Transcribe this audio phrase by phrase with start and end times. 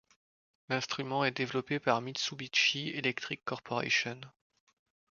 [0.69, 4.19] L'instrument est développé par Mitsubishi Electric Corporation.